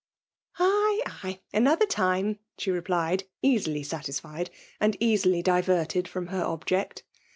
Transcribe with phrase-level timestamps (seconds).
[0.57, 1.41] ''Ay, ay!
[1.53, 7.03] another time!" she replied, easily satisfied, and easily diverted from her object.